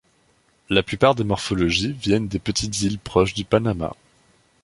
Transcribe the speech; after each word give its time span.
La 0.71 0.81
plupart 0.81 1.13
des 1.13 1.23
morphologies 1.23 1.91
viennent 1.91 2.27
de 2.27 2.39
petites 2.39 2.81
îles 2.81 2.97
proches 2.97 3.35
du 3.35 3.45
Panama. 3.45 3.93